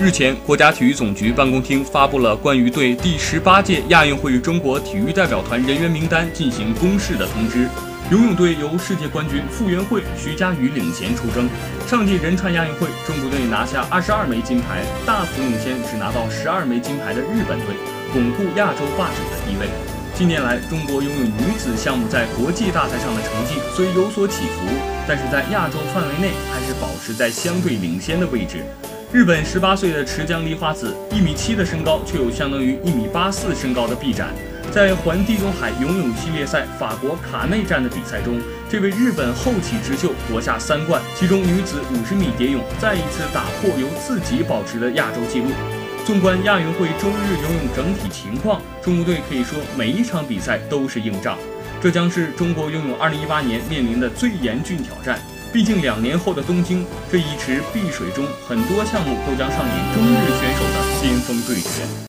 [0.00, 7.68] 日前，国家体育总局办公厅发布了关于对第十八届亚运会中国体育代表团人员名单进行公示的通知。
[8.08, 11.50] 游泳队由世界冠军傅园慧、徐嘉余领衔出征。
[11.88, 17.74] 上届仁川亚运会，中国队拿下二十二枚金牌，大幅领先只拿到十二枚金牌的日本队，
[18.12, 19.66] 巩固亚洲霸主的地位。
[20.14, 24.62] 近年来，中国游泳女子项目在国际大赛上的成绩虽有所起伏，
[25.08, 28.62] 但是在亚洲范围内还是保持在相对领先的位置。
[29.10, 34.28] 日本十八岁的池江梨花子，一米七的身高，却有相当于一米八四身高的臂展。
[34.70, 45.46] 在环地中海游泳系列赛法国卡内站的比赛中，这位日本后起之秀夺下三冠，其中女子五十米蝶泳再一次打破由自己保持的亚洲纪录。
[46.04, 51.38] 纵观亚运会中日游泳整体情况，中国队可以说每一场比赛都是硬仗，
[51.80, 55.18] 这将是中国游泳2018年面临的最严峻挑战。
[55.50, 62.06] 毕竟，两年后的东京，这一池碧水中，很多项目都将上演中日选手的巅峰对决。